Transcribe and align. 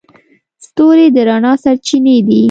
ستوري 0.65 1.07
د 1.15 1.17
رڼا 1.27 1.53
سرچینې 1.63 2.17
دي. 2.27 2.39